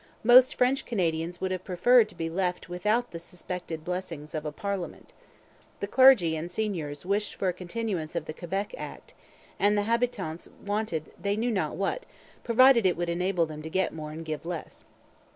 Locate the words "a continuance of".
7.49-8.25